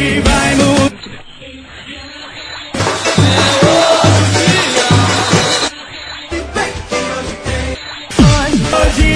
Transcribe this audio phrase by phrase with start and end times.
[0.00, 0.90] Hoje vai mudar.
[8.80, 9.14] Hoje,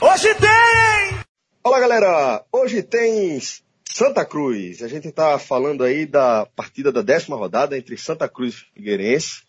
[0.00, 1.18] hoje tem!
[1.60, 3.40] Fala galera, hoje tem
[3.84, 4.80] Santa Cruz.
[4.80, 9.42] A gente está falando aí da partida da décima rodada entre Santa Cruz e Figueirense,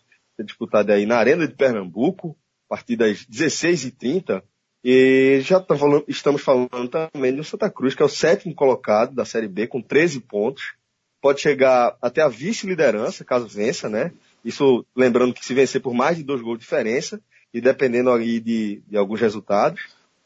[0.44, 2.36] disputada aí na Arena de Pernambuco,
[2.68, 4.42] partida às 16h30.
[4.90, 9.14] E já tá falando, estamos falando também do Santa Cruz, que é o sétimo colocado
[9.14, 10.76] da Série B, com 13 pontos.
[11.20, 14.12] Pode chegar até a vice-liderança, caso vença, né?
[14.42, 17.20] Isso lembrando que se vencer por mais de dois gols de diferença,
[17.52, 19.78] e dependendo aí de, de alguns resultados.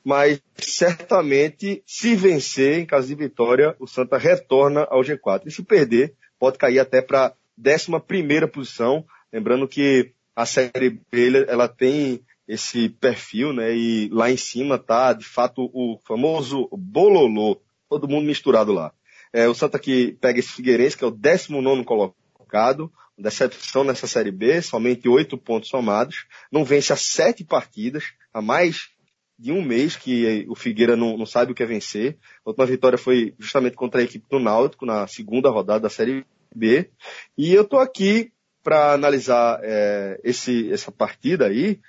[0.05, 5.43] Mas certamente, se vencer, em caso de vitória, o Santa retorna ao G4.
[5.45, 9.05] E se perder, pode cair até para a 11 posição.
[9.33, 12.21] Lembrando que a Série B ela tem
[12.53, 13.75] esse perfil, né?
[13.75, 18.93] E lá em cima tá, de fato, o famoso bololô, todo mundo misturado lá.
[19.33, 24.31] É, o Santa que pega esse Figueirense, que é o 19 colocado, decepção nessa Série
[24.31, 28.91] B, somente oito pontos somados, não vence há sete partidas, há mais
[29.39, 32.19] de um mês que o Figueira não, não sabe o que é vencer.
[32.45, 36.27] A última vitória foi justamente contra a equipe do Náutico, na segunda rodada da Série
[36.55, 36.91] B.
[37.37, 38.31] E eu tô aqui
[38.63, 41.81] para analisar é, esse, essa partida aí,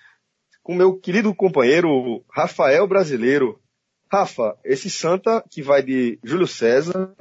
[0.63, 3.59] com meu querido companheiro Rafael Brasileiro.
[4.11, 7.13] Rafa, esse Santa que vai de Júlio César,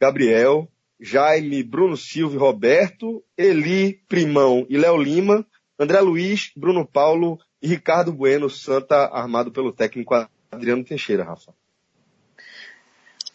[0.00, 5.46] Gabriel, Jaime, Bruno Silva Roberto, Eli, Primão e Léo Lima,
[5.78, 10.14] André Luiz, Bruno Paulo e Ricardo Bueno, Santa armado pelo técnico
[10.50, 11.52] Adriano Teixeira, Rafa.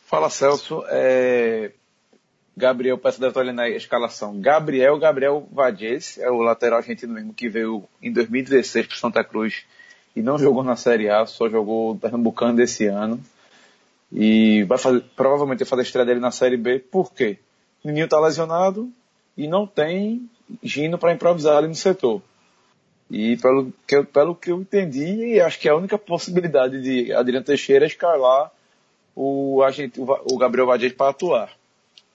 [0.06, 1.72] Fala Celso, é...
[2.56, 4.40] Gabriel, peço deve estar olhando a escalação.
[4.40, 9.66] Gabriel, Gabriel Vadies, é o lateral argentino mesmo que veio em 2016 para Santa Cruz
[10.16, 13.20] e não jogou na Série A, só jogou Pernambucano desse ano.
[14.12, 16.80] E vai fazer, provavelmente vai fazer a estreia dele na Série B.
[16.80, 17.38] Por quê?
[17.84, 18.92] O menino está lesionado
[19.38, 20.30] e não tem
[20.62, 22.22] Gino para improvisar ali no setor.
[23.10, 27.46] E pelo que, eu, pelo que eu entendi, acho que a única possibilidade de Adriano
[27.46, 28.52] Teixeira é escalar
[29.16, 31.61] o, agente, o Gabriel Vadies para atuar.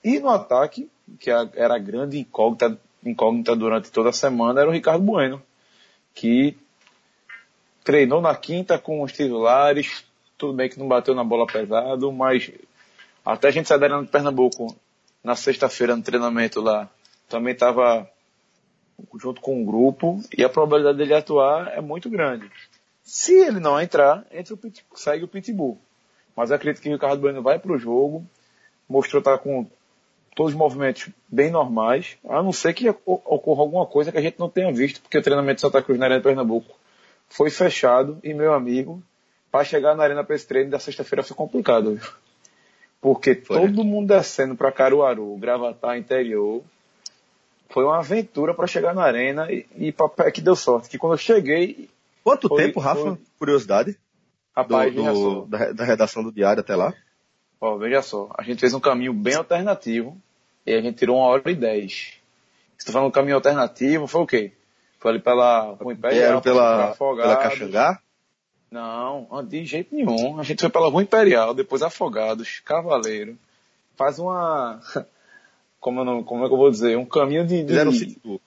[0.03, 4.73] E no ataque, que era a grande incógnita, incógnita durante toda a semana, era o
[4.73, 5.41] Ricardo Bueno,
[6.13, 6.57] que
[7.83, 10.05] treinou na quinta com os titulares,
[10.37, 12.51] tudo bem que não bateu na bola pesado, mas
[13.25, 14.75] até a gente sair da de Pernambuco
[15.23, 16.89] na sexta-feira no treinamento lá,
[17.27, 18.09] também estava
[19.19, 22.49] junto com o um grupo e a probabilidade dele atuar é muito grande.
[23.03, 25.79] Se ele não entrar, entra o segue o Pitbull.
[26.35, 28.25] Mas acredito que o Ricardo Bueno vai para o jogo,
[28.87, 29.67] mostrou estar tá com
[30.37, 34.37] todos os movimentos bem normais, a não ser que ocorra alguma coisa que a gente
[34.37, 36.77] não tenha visto, porque o treinamento de Santa Cruz na Arena de Pernambuco
[37.27, 39.01] foi fechado e, meu amigo,
[39.51, 41.95] para chegar na Arena para esse treino da sexta-feira foi complicado.
[41.95, 42.07] Viu?
[43.01, 43.61] Porque foi.
[43.61, 46.61] todo mundo descendo para Caruaru, Gravatar, interior,
[47.71, 50.87] foi uma aventura para chegar na Arena e, e para que deu sorte.
[50.87, 51.89] Que quando eu cheguei.
[52.23, 53.01] Quanto foi, tempo, Rafa?
[53.01, 53.17] Foi...
[53.39, 53.97] Curiosidade.
[54.55, 56.93] Rapaz, do, do da, da redação do diário até lá?
[57.59, 60.15] Ó, veja só, a gente fez um caminho bem alternativo
[60.67, 62.13] e a gente tirou uma hora e dez.
[62.77, 64.51] Se tu falando caminho alternativo, foi o quê?
[64.99, 68.01] Foi ali pela Rua Imperial, pela, pela Caxangá?
[68.69, 70.37] Não, de jeito nenhum.
[70.37, 73.37] A gente foi pela Rua Imperial, depois Afogados, Cavaleiro.
[73.95, 74.81] Faz uma.
[75.79, 76.97] Como, não, como é que eu vou dizer?
[76.97, 77.61] Um caminho de.
[77.61, 78.39] de Fizeram City Tour.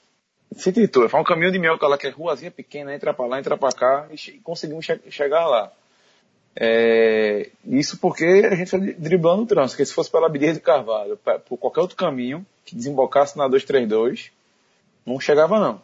[0.57, 1.09] City Tour.
[1.09, 3.71] Faz um caminho de mel, lá que é ruazinha pequena, entra pra lá, entra pra
[3.71, 5.73] cá e conseguimos che chegar lá.
[6.57, 10.61] É, isso porque a gente foi driblando o trânsito, porque se fosse pela Abdias de
[10.61, 14.31] Carvalho, por qualquer outro caminho que desembocasse na 232,
[15.07, 15.83] não chegava não.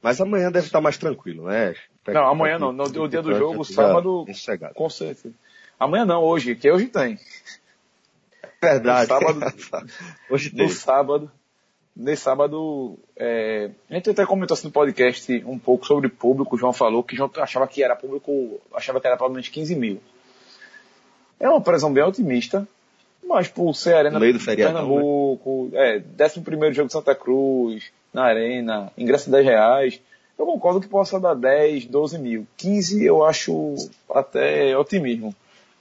[0.00, 1.74] Mas amanhã deve estar mais tranquilo, né?
[2.06, 2.72] Não, amanhã não.
[2.72, 4.24] No, no dia do jogo, sábado,
[4.74, 5.34] com certeza.
[5.78, 7.18] Amanhã não, hoje, que hoje tem.
[8.62, 9.10] Verdade.
[9.10, 9.86] No sábado,
[10.30, 10.66] hoje tem.
[10.66, 11.32] No sábado,
[11.98, 16.58] nesse sábado, é, a gente até comentou assim no podcast um pouco sobre público, o
[16.58, 20.00] João falou que João achava que era público, achava que era pelo menos 15 mil.
[21.40, 22.66] É uma previsão bem otimista,
[23.22, 25.96] mas por ser Arena meio do feriado, Pernambuco, né?
[25.96, 30.00] é, 11 primeiro jogo de Santa Cruz, na Arena, ingresso 10 reais,
[30.38, 32.46] eu concordo que possa dar 10, 12 mil.
[32.56, 33.74] 15 eu acho
[34.14, 35.34] até otimismo.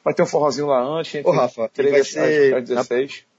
[0.04, 2.62] Vai ter um forrozinho lá antes, entre Ô, Rafa, 13 vai ser...
[2.64, 3.12] 16.
[3.12, 3.37] Oi?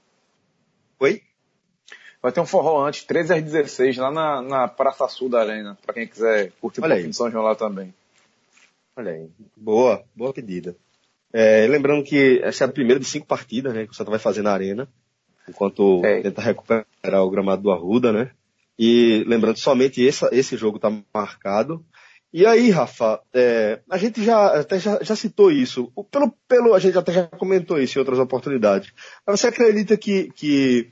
[2.21, 5.77] Vai ter um forró antes, 13 às 16, lá na, na Praça Sul da Arena,
[5.81, 7.93] para quem quiser curtir Olha o de São João lá também.
[8.95, 9.29] Olha aí.
[9.55, 10.75] Boa, boa pedida.
[11.31, 14.19] É, lembrando que essa é a primeira de cinco partidas, né, que o Santa vai
[14.19, 14.87] fazer na Arena,
[15.47, 16.21] enquanto é.
[16.21, 18.31] tenta recuperar o gramado do Arruda, né?
[18.77, 21.85] E lembrando, somente esse, esse jogo está marcado.
[22.31, 25.91] E aí, Rafa, é, a gente já até já, já, citou isso.
[26.11, 28.93] Pelo, pelo, a gente até já comentou isso em outras oportunidades.
[29.25, 30.91] Mas você acredita que, que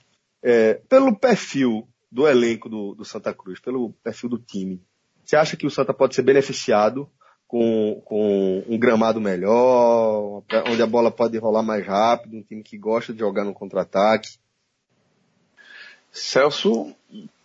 [0.50, 4.82] É, pelo perfil do elenco do, do, Santa Cruz, pelo perfil do time,
[5.26, 7.10] você acha que o Santa pode ser beneficiado
[7.46, 12.78] com, com um gramado melhor, onde a bola pode rolar mais rápido, um time que
[12.78, 14.38] gosta de jogar no contra-ataque?
[16.14, 16.96] Celso,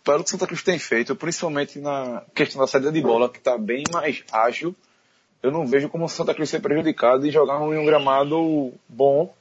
[0.01, 3.39] pelo que o Santa Cruz tem feito, principalmente na questão da saída de bola, que
[3.39, 4.73] está bem mais ágil,
[5.41, 9.35] eu não vejo como o Santa Cruz ser prejudicado e jogar em um gramado bom.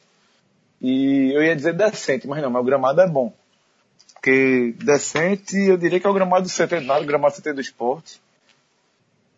[0.81, 3.33] E eu ia dizer decente, mas não, mas o gramado é bom.
[4.23, 8.23] Porque decente, eu diria que é o gramado do centenário, o gramado do do esporte,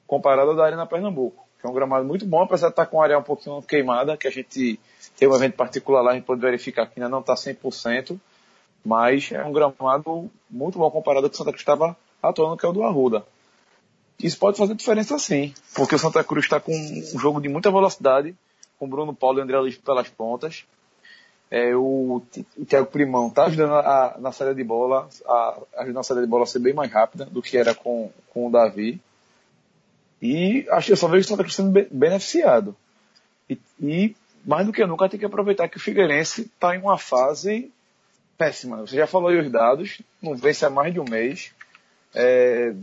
[0.07, 3.01] comparado ao da Arena Pernambuco, que é um gramado muito bom, apesar de estar com
[3.01, 4.79] a área um pouquinho queimada, que a gente
[5.17, 8.21] tem um evento particular lá, a gente pode verificar que ainda não está 100%,
[8.85, 12.67] mas é um gramado muito bom comparado ao que o Santa Cruz estava atuando, que
[12.67, 13.25] é o do Arruda.
[14.23, 17.71] Isso pode fazer diferença sim, porque o Santa Cruz está com um jogo de muita
[17.71, 18.37] velocidade,
[18.79, 20.67] com Bruno Paulo e André Luiz pelas pontas.
[21.57, 22.21] É, o,
[22.67, 26.43] Thiago Primão está ajudando a, na saída de bola, a, ajudando a saída de bola
[26.43, 29.01] a ser bem mais rápida do que era com, com o Davi.
[30.21, 32.75] E acho que eu só vejo o Santa Cruz sendo beneficiado.
[33.49, 36.99] E, e, mais do que nunca tem que aproveitar que o Figueirense está em uma
[36.99, 37.71] fase
[38.37, 38.79] péssima.
[38.79, 41.53] Você já falou aí os dados, não vence há mais de um mês.
[42.13, 42.75] É,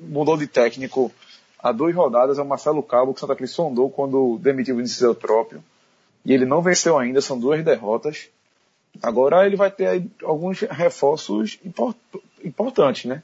[0.00, 1.12] mudou de técnico
[1.60, 4.78] há duas rodadas, é o Marcelo Cabo, que o Santa Cruz sondou quando demitiu o
[4.78, 5.62] Vinícius próprio.
[6.26, 8.28] E ele não venceu ainda, são duas derrotas.
[9.00, 11.96] Agora ele vai ter alguns reforços import
[12.44, 13.22] importantes, né?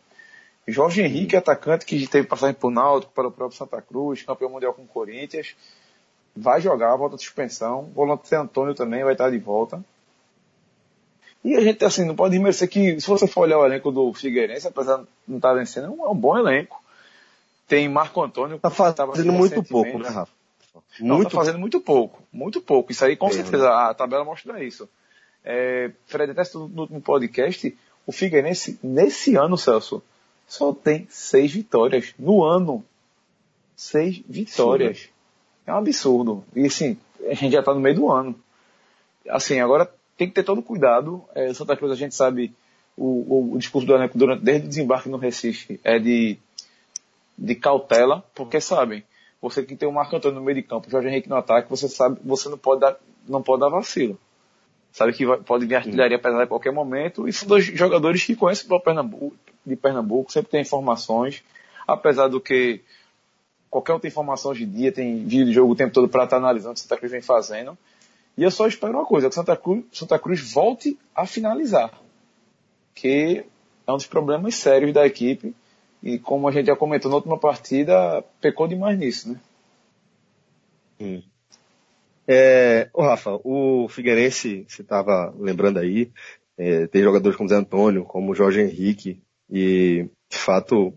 [0.68, 4.72] Jorge Henrique, atacante que teve passagem por Náutico, para o próprio Santa Cruz, campeão mundial
[4.72, 5.56] com o Corinthians,
[6.36, 7.80] vai jogar, volta de suspensão.
[7.80, 9.84] O volante Antônio também vai estar de volta.
[11.44, 14.14] E a gente, assim, não pode esquecer que, se você for olhar o elenco do
[14.14, 16.80] Figueirense, apesar de não estar vencendo, é um bom elenco.
[17.66, 18.60] Tem Marco Antônio.
[18.60, 20.41] Tá fazendo muito pouco, né, Rafa?
[21.00, 21.30] Não, muito...
[21.30, 22.22] tá fazendo muito pouco.
[22.32, 22.92] Muito pouco.
[22.92, 24.88] Isso aí, com certeza, a tabela mostra isso.
[25.44, 27.76] É, Fred, até no último podcast,
[28.06, 30.02] o Figueirense, nesse ano, Celso,
[30.46, 32.14] só tem seis vitórias.
[32.18, 32.84] No ano.
[33.74, 34.98] Seis vitórias.
[34.98, 35.08] Sim.
[35.66, 36.44] É um absurdo.
[36.54, 36.96] E assim,
[37.28, 38.38] a gente já tá no meio do ano.
[39.28, 41.24] Assim, agora tem que ter todo cuidado.
[41.34, 42.52] É, Santa Cruz, a gente sabe,
[42.96, 46.38] o, o, o discurso do elenco durante, desde o desembarque no Recife é de,
[47.38, 49.04] de cautela, porque sabem,
[49.42, 51.88] você que tem o Marco Antônio no meio de campo, Jorge Henrique no ataque, você
[51.88, 52.96] sabe, você não pode dar,
[53.28, 54.16] não pode dar vacilo.
[54.92, 58.36] Sabe que vai, pode vir artilharia pesada a qualquer momento, e são dois jogadores que
[58.36, 59.34] conhecem o Pernambuco,
[59.66, 61.42] de Pernambuco, sempre tem informações,
[61.86, 62.80] apesar do que
[63.68, 66.36] qualquer outra informação hoje em dia, tem vídeo de jogo o tempo todo para estar
[66.36, 67.76] analisando o que Santa Cruz vem fazendo.
[68.36, 71.90] E eu só espero uma coisa, que Santa Cruz, Santa Cruz volte a finalizar.
[72.94, 73.44] Que
[73.86, 75.54] é um dos problemas sérios da equipe.
[76.02, 79.40] E como a gente já comentou na última partida, pecou demais nisso, né?
[81.00, 81.22] Hum.
[82.26, 86.10] É, Rafa, o Figueirense, você estava lembrando aí,
[86.56, 89.20] é, tem jogadores como Zé Antônio, como Jorge Henrique,
[89.50, 90.94] e de fato,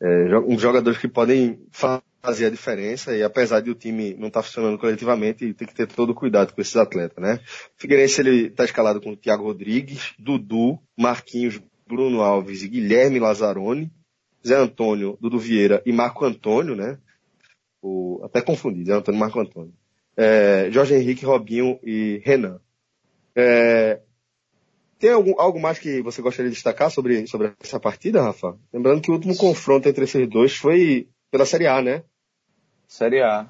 [0.00, 4.40] é, uns jogadores que podem fazer a diferença e apesar de o time não estar
[4.40, 7.40] tá funcionando coletivamente, tem que ter todo cuidado com esses atletas, né?
[7.76, 13.20] O Figueirense ele está escalado com o Thiago Rodrigues, Dudu, Marquinhos, Bruno Alves e Guilherme
[13.20, 13.90] Lazzaroni,
[14.44, 16.98] Zé Antônio, Dudu Vieira e Marco Antônio, né?
[17.82, 19.72] O, até confundi, Zé Antônio e Marco Antônio.
[20.16, 22.60] É, Jorge Henrique, Robinho e Renan.
[23.34, 24.00] É,
[24.98, 28.56] tem algum, algo mais que você gostaria de destacar sobre, sobre essa partida, Rafa?
[28.72, 32.02] Lembrando que o último confronto entre esses dois foi pela Série A, né?
[32.88, 33.48] Série A.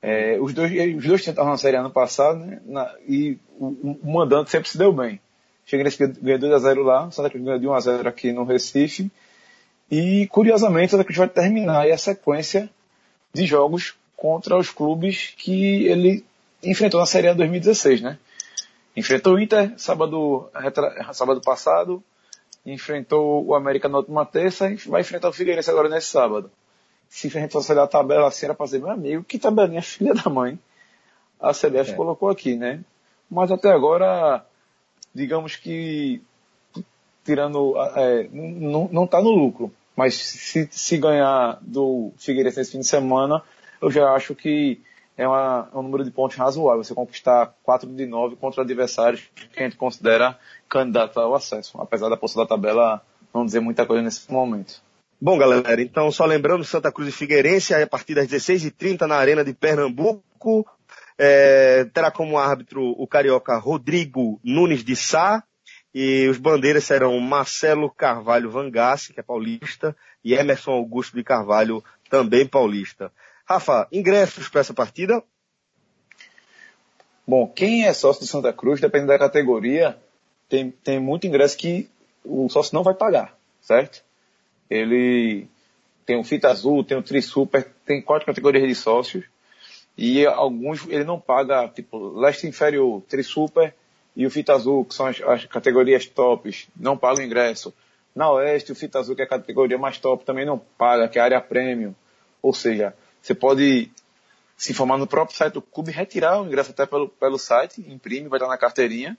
[0.00, 2.60] É, os dois, os dois tentaram na Série A ano passado, né?
[2.64, 5.20] Na, e o, o, mandante sempre se deu bem.
[5.64, 9.10] Chega nesse ganhou 2x0 lá, Santa Cruz ganhou de 1x0 aqui no Recife.
[9.90, 12.68] E, curiosamente, Santa Cruz vai terminar a sequência
[13.32, 16.24] de jogos contra os clubes que ele
[16.62, 18.18] enfrentou na Série A 2016, né?
[18.96, 20.50] Enfrentou o Inter sábado,
[21.12, 22.02] sábado passado,
[22.64, 26.50] enfrentou o América na última terça e vai enfrentar o Figueirense agora nesse sábado
[27.08, 29.82] se a gente fosse olhar a tabela assim, era para dizer, meu amigo, que tabelinha
[29.82, 30.58] filha da mãe
[31.40, 31.94] a CBF é.
[31.94, 32.80] colocou aqui, né?
[33.30, 34.44] Mas até agora,
[35.14, 36.22] digamos que,
[37.26, 39.70] tirando, é, não está no lucro.
[39.94, 43.42] Mas se, se ganhar do Figueirense nesse fim de semana,
[43.80, 44.80] eu já acho que
[45.16, 46.84] é, uma, é um número de pontos razoável.
[46.84, 51.80] Você conquistar 4 de 9 contra adversários que a gente considera candidato ao acesso.
[51.80, 53.02] Apesar da poça da tabela
[53.34, 54.82] não dizer muita coisa nesse momento.
[55.18, 59.42] Bom, galera, então só lembrando, Santa Cruz e Figueirense, a partir das 16h30 na Arena
[59.42, 60.66] de Pernambuco,
[61.18, 65.42] é, terá como árbitro o carioca Rodrigo Nunes de Sá,
[65.98, 71.82] e os bandeiras serão Marcelo Carvalho Vangassi, que é paulista, e Emerson Augusto de Carvalho,
[72.10, 73.10] também paulista.
[73.46, 75.24] Rafa, ingressos para essa partida?
[77.26, 79.96] Bom, quem é sócio do Santa Cruz, dependendo da categoria,
[80.50, 81.88] tem, tem muito ingresso que
[82.22, 84.04] o sócio não vai pagar, certo?
[84.68, 85.48] Ele
[86.04, 89.24] tem o Fita Azul, tem o Tri Super, tem quatro categorias de sócios.
[89.96, 93.74] E alguns ele não paga, tipo, leste inferior, Tri Super
[94.16, 97.72] e o Fita Azul, que são as, as categorias tops, não pagam ingresso.
[98.14, 101.18] Na Oeste, o Fita Azul, que é a categoria mais top, também não paga, que
[101.18, 101.94] é a área premium.
[102.40, 103.90] Ou seja, você pode
[104.56, 108.28] se informar no próprio site do clube, retirar o ingresso até pelo, pelo site, imprime,
[108.28, 109.18] vai estar na carteirinha.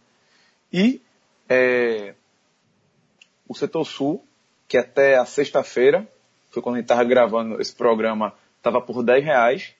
[0.73, 0.99] E
[1.47, 2.15] é,
[3.47, 4.25] o setor sul,
[4.67, 6.07] que até a sexta-feira,
[6.49, 9.75] foi quando a gente estava gravando esse programa, estava por 10 reais.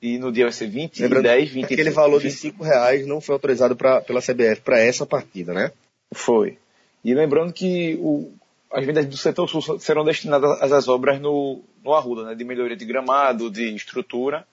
[0.00, 3.20] E no dia vai ser 20, Lembrando 10, 20 Aquele valor de 5 reais não
[3.20, 5.72] foi autorizado pra, pela CBF para essa partida, né?
[6.12, 6.56] Foi.
[7.04, 8.30] E lembrando que o,
[8.72, 12.44] as vendas do setor sul serão destinadas às, às obras no, no Arruda, né, de
[12.44, 14.46] melhoria de gramado, de estrutura.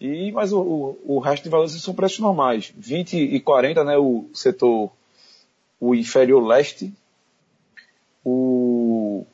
[0.00, 2.72] E, mas o, o, o resto de valores são preços normais.
[2.76, 4.90] 20 e 40, né, o setor,
[5.80, 6.92] o inferior leste,
[8.24, 9.26] o,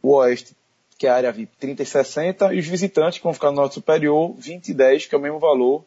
[0.00, 0.54] o oeste,
[0.98, 3.56] que é a área VIP, 30 e 60, e os visitantes que vão ficar no
[3.56, 5.84] norte superior, 20 e 10, que é o mesmo valor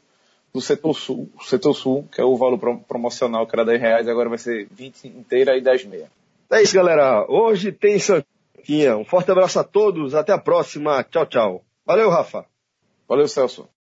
[0.54, 4.30] do setor sul, setor sul, que é o valor promocional, que era 10 reais, agora
[4.30, 6.12] vai ser 20 inteira e 10 meia.
[6.50, 7.26] É isso, galera.
[7.30, 8.98] Hoje tem Santinha.
[8.98, 10.16] Um forte abraço a todos.
[10.16, 11.04] Até a próxima.
[11.04, 11.64] Tchau, tchau.
[11.86, 12.46] Valeu, Rafa.
[13.08, 13.68] Valeu, Celso.